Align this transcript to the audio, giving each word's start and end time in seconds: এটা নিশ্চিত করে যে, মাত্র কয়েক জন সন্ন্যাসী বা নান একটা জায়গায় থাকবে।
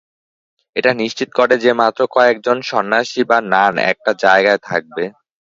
এটা 0.75 0.91
নিশ্চিত 0.93 1.29
করে 1.33 1.55
যে, 1.57 1.71
মাত্র 1.73 2.01
কয়েক 2.11 2.37
জন 2.41 2.57
সন্ন্যাসী 2.61 3.21
বা 3.23 3.37
নান 3.51 3.73
একটা 3.91 4.11
জায়গায় 4.19 4.61
থাকবে। 4.63 5.03